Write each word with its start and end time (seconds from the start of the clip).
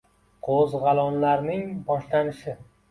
Qo‘zg‘olonlarning 0.47 1.65
boshlanishi. 1.93 2.61